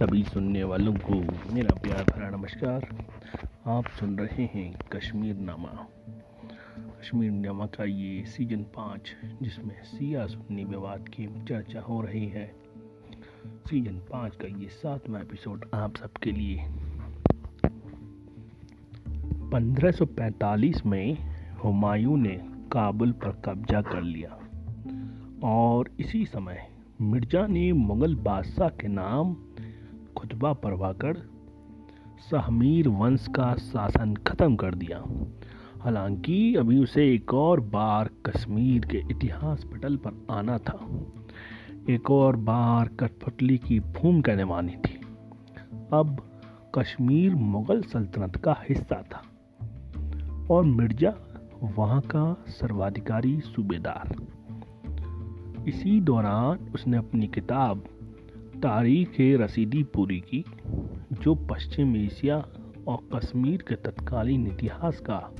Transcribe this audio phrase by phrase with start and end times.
[0.00, 1.14] सभी सुनने वालों को
[1.54, 2.88] मेरा प्यार भरा नमस्कार।
[3.66, 5.68] आप सुन रहे हैं कश्मीर नामा।
[7.00, 12.54] कश्मीर नामा का ये सीज़न पाँच, जिसमें सिया सुन्नी विवाद की चर्चा हो रही है।
[13.46, 16.56] सीज़न पाँच का ये सातवां एपिसोड आप सबके लिए।
[19.50, 21.18] 1545 में
[21.64, 22.40] हुमायूं ने
[22.72, 24.38] काबुल पर कब्जा कर लिया।
[25.44, 29.36] और इसी समय मिर्ज़ा ने मुगल बादशाह के नाम
[30.20, 31.16] खुतबा पढ़वाकर
[32.30, 35.04] सहमीर वंश का शासन खत्म कर दिया।
[35.80, 40.88] हालाँकि अभी उसे एक और बार कश्मीर के इतिहास पटल पर आना था।
[41.90, 45.00] एक और बार कठपुतली की भूमिका निभानी थी।
[45.92, 46.22] अब
[46.74, 49.22] कश्मीर मुगल सल्तनत का हिस्सा था
[50.50, 51.14] और मिर्ज़ा
[51.62, 54.16] वहाँ का सर्वाधिकारी सूबेदार।
[55.68, 57.84] इसी दौरान उसने अपनी किताब
[58.62, 60.44] तारीख रसीदी पूरी की,
[61.12, 62.36] जो पश्चिम एशिया
[62.88, 65.34] और कश्मीर के तत्कालीन इतिहास का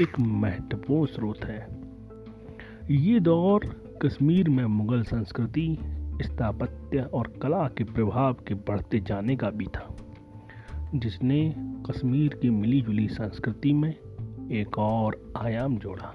[0.00, 1.68] एक महत्वपूर्ण स्रोत है।
[2.90, 3.64] ये दौर
[4.02, 5.78] कश्मीर में मुगल संस्कृति,
[6.22, 9.96] स्थापत्य और कला के प्रभाव के बढ़ते जाने का भी था,
[10.94, 13.94] जिसने कश्मीर की मिलीजुली संस्कृति में
[14.52, 16.14] एक और आयाम जोड़ा।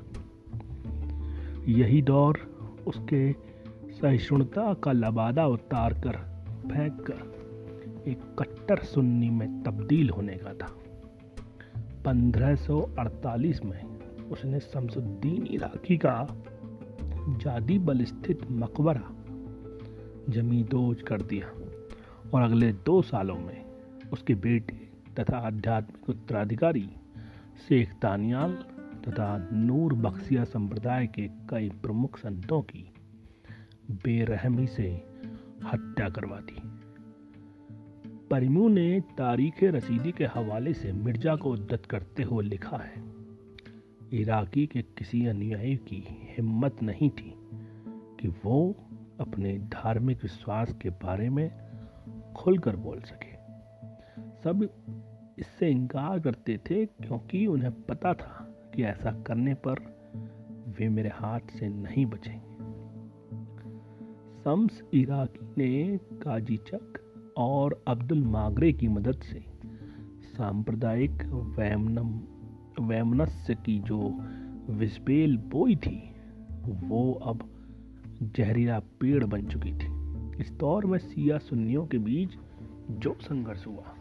[1.68, 2.40] यही दौर
[2.88, 3.53] उसके
[3.94, 6.18] सहिष्णुता का लबादा उतार कर,
[6.68, 7.34] फेंक कर,
[8.08, 10.76] एक कट्टर सुन्नी में तब्दील होने का था।
[12.06, 13.84] 1548 में
[14.32, 16.28] उसने शमसुद्दीन इराकी का
[17.44, 19.10] जादी बल स्थित मकबरा
[20.30, 21.48] जमींदोज कर दिया
[22.34, 23.66] और अगले दो सालों में
[24.14, 26.90] उसके बेटे तथा आध्यात्मिक उत्तराधिकारी
[27.68, 28.52] शेख तानियाल
[29.08, 32.93] तथा नूर बख्सिया संप्रदाय के कई प्रमुख संतों की
[33.92, 34.90] बेरहमी से
[35.64, 36.62] हत्या करवा दी।
[38.30, 43.04] परिमू ने तारीख रसीदी के हवाले से मिर्ज़ा को उद्दत करते हुए लिखा है,
[44.14, 46.04] इराकी के किसी अनुयायी की
[46.38, 47.34] हिम्मत नहीं थी
[48.20, 48.76] कि वो
[49.20, 51.50] अपने धार्मिक विश्वास के बारे में
[52.38, 53.32] खुलकर बोल सके।
[54.44, 54.68] सब
[55.40, 59.80] इससे इनकार करते थे क्योंकि उन्हें पता था कि ऐसा करने पर
[60.80, 62.53] वे मेरे हाथ से नहीं बचेंगे।
[64.44, 66.94] शम्स इराकी ने काजीचक
[67.38, 69.46] और अब्दुल मागरे की मदद से
[70.26, 71.24] सांप्रदायिक
[71.58, 72.20] वैमनम,
[72.86, 74.20] वैमनस्य की जो
[74.70, 76.16] विस्पेल बोई थी,
[76.70, 77.50] वो अब
[78.24, 79.88] जहरीला पेड़ बन चुकी थी।
[80.42, 82.30] इस दौर में सिया सुन्नियों के बीच
[82.92, 83.96] जो संघर्ष हुआ,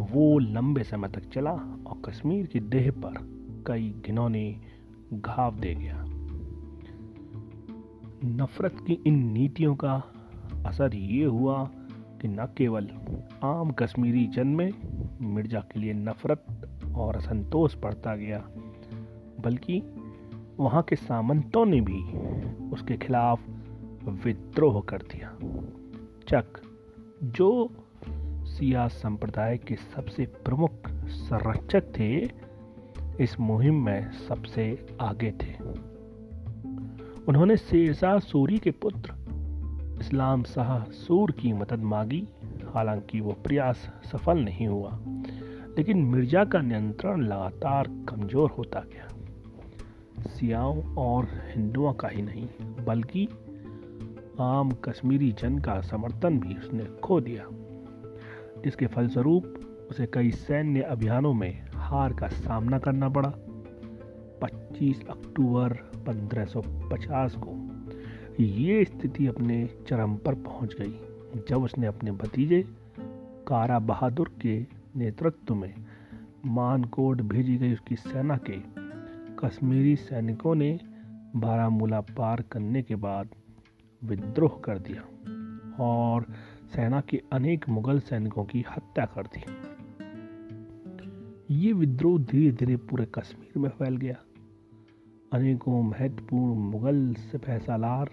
[0.00, 1.52] वो लंबे समय तक चला
[1.86, 3.14] और कश्मीर की देह पर
[3.66, 4.60] कई घिनौने
[5.12, 6.03] घाव दे गया।
[8.24, 10.02] नफरत की इन नीतियों का
[10.66, 11.70] असर ये हुआ
[12.22, 12.88] कि न केवल
[13.42, 14.72] आम कश्मीरी जन में
[15.20, 16.44] मिर्ज़ा के लिए नफरत
[16.96, 18.38] और असंतोष बढ़ता गया,
[19.40, 19.82] बल्कि
[20.60, 22.02] वहाँ के सामंतों ने भी
[22.70, 23.40] उसके खिलाफ
[24.04, 25.36] विद्रोह कर दिया।
[26.28, 26.60] चक,
[27.22, 27.70] जो
[28.44, 30.70] सिया संप्रदाय के सबसे प्रमुख
[31.06, 32.30] संरक्षक थे,
[33.24, 35.93] इस मुहिम में सबसे आगे थे।
[37.28, 39.12] उन्होंने शेरशाह सूरी के पुत्र,
[40.00, 42.28] इस्लाम शाह सूर की मदद मांगी।
[42.74, 44.98] हालाँकि वो प्रयास सफल नहीं हुआ,
[45.76, 49.08] लेकिन मिर्ज़ा का नियंत्रण लगातार कमज़ोर होता गया।
[50.22, 52.48] सियाओं और हिंदुओं का ही नहीं,
[52.84, 53.28] बल्कि
[54.40, 57.48] आम कश्मीरी जन का समर्थन भी उसने खो दिया।
[58.64, 59.44] जिसके फलस्वरूप
[59.90, 63.32] उसे कई सैन्य अभियानों में हार का सामना करना पड़ा।
[64.74, 65.72] 25 अक्टूबर
[66.08, 67.50] 1550 को
[68.42, 70.98] ये स्थिति अपने चरम पर पहुँच गई,
[71.48, 72.64] जब उसने अपने भतीजे
[73.48, 75.74] कारा बहादुर के नेतृत्व में
[76.46, 78.58] मानकोट भेजी गई उसकी सेना के।
[79.38, 80.80] कश्मीरी सैनिकों ने
[81.36, 83.28] बारामूला पार करने के बाद
[84.04, 85.02] विद्रोह कर दिया
[85.84, 86.26] और
[86.74, 89.44] सेना के अनेक मुगल सैनिकों की हत्या कर दी।
[91.50, 94.16] ये विद्रोह धीरे धीरे पूरे कश्मीर में फैल गया।
[95.34, 98.10] अनेकों महत्वपूर्ण मुगल सिपहसालार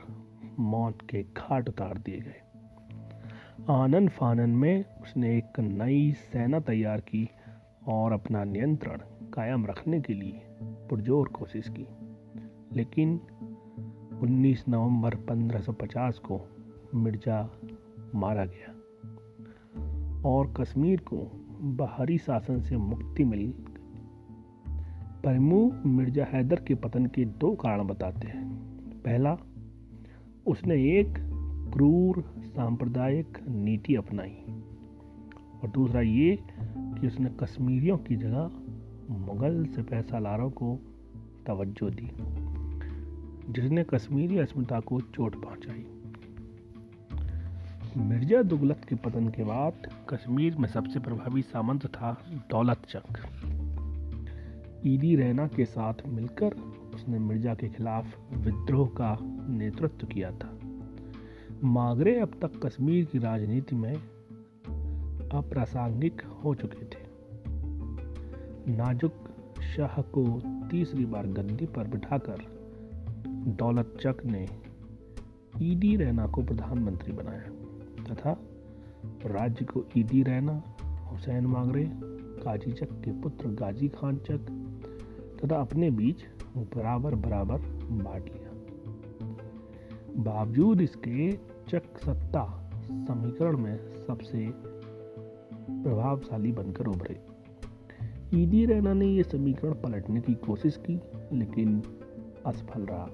[0.59, 2.41] मौत के घाट उतार दिए गए।
[3.69, 7.29] आनंद फानन में उसने एक नई सेना तैयार की
[7.87, 8.97] और अपना नियंत्रण
[9.29, 11.87] कायम रखने के लिए पुरजोर कोशिश की।
[12.73, 13.21] लेकिन
[14.21, 16.41] 19 नवंबर 1550 को
[16.95, 17.49] मिर्ज़ा
[18.15, 18.75] मारा गया
[20.29, 21.17] और कश्मीर को
[21.61, 23.53] बाहरी शासन से मुक्ति मिल।
[25.23, 28.57] प्रमुख मिर्ज़ा हैदर के पतन के दो कारण बताते हैं।
[29.05, 29.37] पहला,
[30.47, 31.13] उसने एक
[31.73, 34.37] क्रूर सांप्रदायिक नीति अपनाई।
[35.63, 36.39] और दूसरा ये
[36.71, 38.51] कि उसने कश्मीरियों की जगह
[39.09, 40.79] मुगल सिपह सालारों को
[41.47, 42.11] तवज्जो दी,
[43.53, 45.85] जिसने कश्मीरी अस्मिता को चोट पहुंचाई।
[47.97, 49.73] मिर्ज़ा दुगलत के पतन के बाद
[50.09, 53.03] कश्मीर में सबसे प्रभावी सामंत था दौलत चक
[54.85, 56.53] ईदी रैना के साथ मिलकर
[56.95, 59.17] उसने मिर्ज़ा के खिलाफ विद्रोह का
[59.49, 60.59] नेतृत्व किया था।
[61.63, 63.93] मागरे अब तक कश्मीर की राजनीति में
[65.29, 67.11] अप्रासंगिक हो चुके थे।
[68.75, 69.13] नाजुक
[69.61, 72.37] शाह को तीसरी बार गद्दी पर बिठाकर
[73.27, 74.47] दौलत चक ने
[75.61, 77.49] ईडी रैना को प्रधानमंत्री बनाया
[78.13, 78.37] तथा
[79.25, 80.63] राज्य को ईडी रैना,
[81.11, 81.91] हुसैन मागरे
[82.43, 84.60] काजी चक के पुत्र गाजी खान चक
[85.45, 86.23] तथा अपने बीच
[86.57, 87.57] बराबर बराबर
[87.91, 88.51] बांट लिया।
[90.23, 91.31] बावजूद इसके
[91.69, 93.77] चक सत्ता समीकरण में
[94.07, 94.47] सबसे
[95.83, 97.19] प्रभावशाली बनकर उभरे।
[98.33, 101.01] ईदी रैना ने यह समीकरण पलटने की कोशिश की,
[101.33, 101.81] लेकिन
[102.45, 103.09] असफल रहा।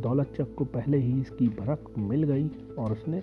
[0.00, 2.48] दौलत चक को पहले ही इसकी भरक मिल गई
[2.78, 3.22] और उसने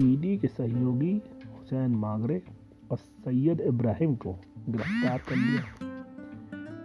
[0.00, 1.22] ईडी के सहयोगी
[1.58, 2.42] हुसैन मागरे
[2.90, 4.32] और सैयद इब्राहिम को
[4.68, 5.85] गिरफ़्तार कर लिया।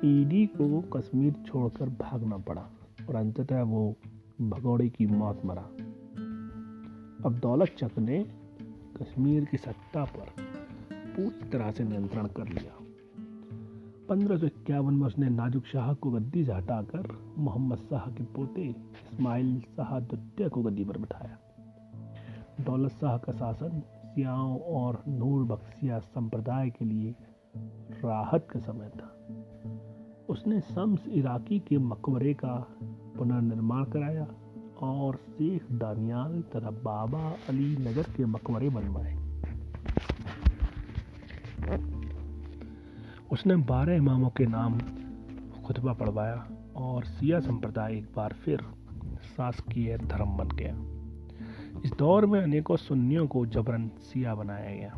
[0.06, 2.70] ईडी को कश्मीर छोड़कर भागना पड़ा
[3.10, 3.96] और अंततः वो
[4.42, 5.62] भगौड़े की मौत मरा।
[7.26, 8.26] अब दौलत चक ने
[8.98, 10.26] कश्मीर की सत्ता पर
[10.94, 12.78] पूरी तरह से नियंत्रण कर लिया।
[14.10, 20.00] पंद्रह में उसने नाजुक शाह को गद्दी से हटाकर मोहम्मद शाह के पोते इस्माइल शाह
[20.00, 21.38] द्वितीय को गद्दी पर बिठाया।
[22.64, 27.16] दौलत शाह का शासन सियाओं और नूर बख्शिया संप्रदाय के लिए
[28.04, 29.18] राहत का समय था।
[30.32, 32.54] उसने शम्स इराकी के मकबरे का
[33.18, 34.28] पुनर्निर्माण कराया
[34.82, 37.20] और शेख दानियाल तथा बाबा
[37.50, 39.14] अली नगर के मकबरे बनवाए।
[43.32, 44.80] उसने बारह इमामों के नाम
[45.64, 48.62] खुतबा पढ़वाया और सिया संप्रदाय एक बार फिर
[49.38, 50.76] शासकीय धर्म बन गया।
[51.86, 54.94] इस दौर में अनेकों सुन्नियों को जबरन सिया बनाया गया।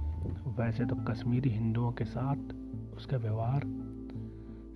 [0.59, 2.53] वैसे तो कश्मीरी हिंदुओं के साथ
[2.95, 3.92] उसका व्यवहार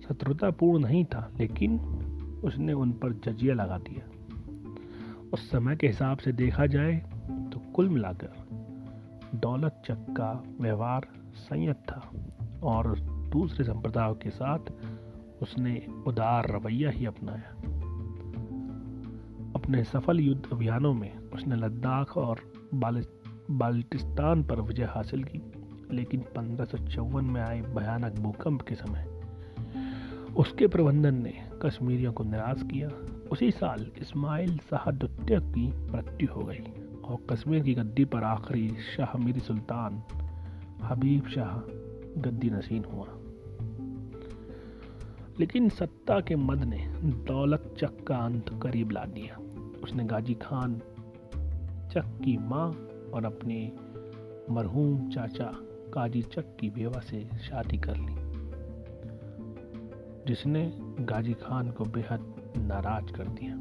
[0.08, 1.78] शत्रुतापूर्ण नहीं था, लेकिन
[2.44, 4.08] उसने उन पर जजिया लगा दिया।
[5.32, 6.96] उस समय के हिसाब से देखा जाए
[7.52, 8.32] तो कुल मिलाकर
[9.34, 12.10] दौलत चक का व्यवहार संयत था
[12.62, 12.98] और
[13.32, 14.72] दूसरे संप्रदायों के साथ
[15.42, 17.50] उसने उदार रवैया ही अपनाया।
[19.54, 22.40] अपने सफल युद्ध अभियानों में उसने लद्दाख और
[22.74, 25.42] बाल्टिस्तान पर विजय हासिल की,
[25.92, 29.17] लेकिन पंद्रह में आए भयानक भूकंप के समय
[30.38, 32.88] उसके प्रबंधन ने कश्मीरियों को निराश किया।
[33.32, 36.64] उसी साल इस्माइल शाह द्वितीय की मृत्यु हो गई
[37.04, 40.02] और कश्मीर की गद्दी पर आखिरी शाह मीरी सुल्तान
[40.82, 41.58] हबीब शाह
[42.20, 43.06] गद्दी नसीन हुआ।
[45.40, 49.36] लेकिन सत्ता के मद ने दौलत चक का अंत करीब ला दिया।
[49.82, 50.74] उसने गाजी खान,
[51.92, 52.72] चक की माँ
[53.14, 53.72] और अपने
[54.50, 55.52] मरहूम चाचा
[55.94, 58.17] काजी चक की बेवा से शादी कर ली।
[60.28, 63.56] जिसने गाजी खान को बेहद नाराज़ कर दिया।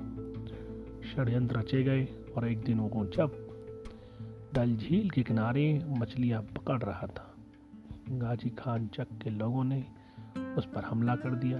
[1.02, 2.06] षड्यंत्र रचे गए
[2.38, 3.48] और एक दिन वो जब
[4.54, 7.36] डल झील के किनारे मछलियाँ पकड़ रहा था,
[8.10, 9.86] गाजी खान चक के लोगों ने
[10.58, 11.60] उस पर हमला कर दिया।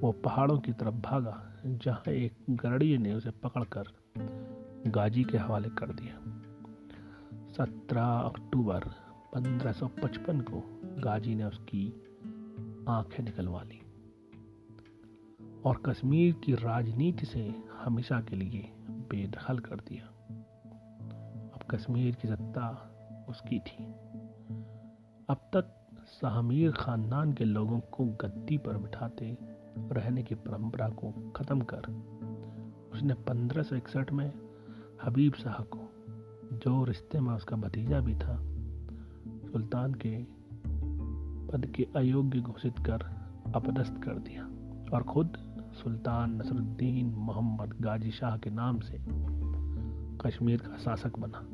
[0.00, 3.84] वो पहाड़ों की तरफ़ भागा, जहाँ एक गरड़िए ने उसे पकड़कर
[4.86, 6.16] गाजी के हवाले कर दिया।
[7.52, 8.80] 17 अक्टूबर
[9.34, 12.02] 1555 को गाजी ने उसकी
[12.88, 13.80] आँखें निकलवा ली।
[15.64, 20.04] और कश्मीर की राजनीति से हमेशा के लिए बेदखल कर दिया।
[21.54, 22.90] अब कश्मीर की सत्ता
[23.28, 23.84] उसकी थी।
[25.28, 25.80] अब तक
[26.20, 29.38] शाहमीर खानदान के लोगों को गद्दी पर बिठाते
[29.78, 31.82] रहने की परंपरा को ख़त्म कर
[32.94, 34.32] उसने पंद्रह सौ इकसठ में
[35.04, 35.78] हबीब शाह को,
[36.58, 38.36] जो रिश्ते में उसका भतीजा भी था,
[39.52, 40.24] सुल्तान के
[41.52, 43.02] पद के अयोग्य घोषित कर
[43.54, 44.44] अपदस्थ कर दिया
[44.96, 48.98] और खुद सुल्तान नसरुद्दीन मोहम्मद गाजी शाह के नाम से
[50.20, 51.46] कश्मीर का शासक बना।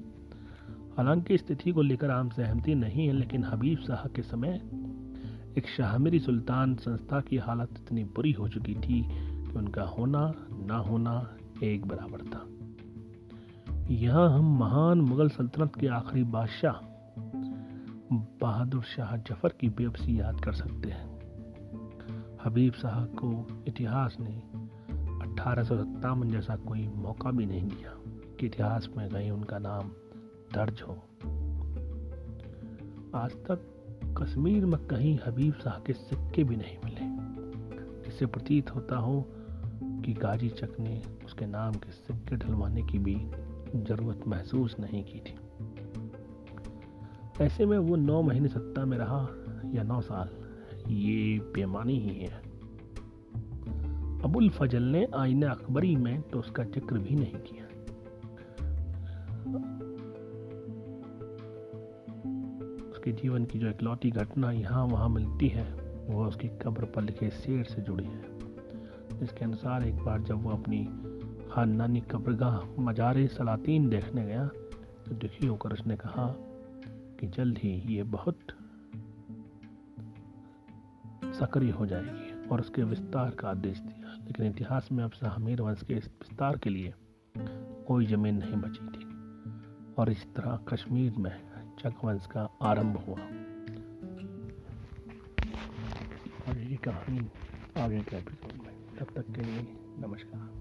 [0.96, 4.60] हालाँकि स्थिति को लेकर आम सहमति नहीं है, लेकिन हबीब शाह के समय
[5.58, 10.76] एक शाहमरी सुल्तान संस्था की हालत इतनी बुरी हो चुकी थी कि उनका होना ना
[10.76, 12.46] होना एक बराबर था।
[13.94, 16.86] यहाँ हम महान मुगल सल्तनत के आखिरी बादशाह
[18.12, 21.10] बहादुर शाह ज़फ़र की बेबसी याद कर सकते हैं।
[22.50, 24.42] हबीब शाह को इतिहास ने
[25.25, 25.62] अठारह
[26.25, 27.95] जैसा कोई मौका भी नहीं दिया
[28.40, 29.88] कि इतिहास में कहीं उनका नाम
[30.54, 30.92] दर्ज हो।
[33.14, 33.61] आज तक
[34.23, 37.00] कश्मीर में कहीं हबीब शाह के सिक्के भी नहीं मिले।
[38.04, 39.26] जिससे प्रतीत होता हो
[39.83, 43.16] कि गाजी चक ने उसके नाम के सिक्के ढलवाने की भी
[43.76, 45.38] ज़रूरत महसूस नहीं की थी।
[47.45, 49.28] ऐसे में वो नौ महीने सत्ता में रहा
[49.75, 50.28] या नौ साल,
[50.88, 52.39] ये बेमानी ही है।
[54.30, 57.64] अबुल फजल ने आईना अकबरी में तो उसका ज़िक्र भी नहीं किया।
[62.90, 65.64] उसके जीवन की जो इकलौती घटना यहाँ वहाँ मिलती है
[66.06, 70.50] वो उसकी कब्र पर लिखे शेर से जुड़ी है। जिसके अनुसार एक बार जब वो
[70.50, 70.84] अपनी
[71.50, 74.46] खानदानी कब्रगाह मजार सलातीन देखने गया
[75.06, 76.26] तो दुखी होकर उसने कहा
[77.20, 78.38] कि जल्द ही ये बहुत
[81.40, 84.00] सक्रिय हो जाएगी और उसके विस्तार का आदेश दिया।
[84.30, 86.94] लेकिन इतिहास में अब शाहमीर वंश के विस्तार के लिए
[87.87, 89.04] कोई ज़मीन नहीं बची थी।
[89.99, 93.20] और इस तरह कश्मीर में चक वंश का आरंभ हुआ।
[96.49, 97.30] और ये कहानी
[97.80, 100.60] आगे के एपिसोड में। तब तक के लिए नमस्कार।